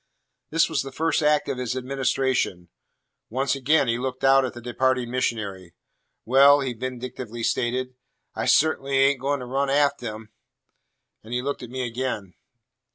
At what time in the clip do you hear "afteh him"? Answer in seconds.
9.69-10.29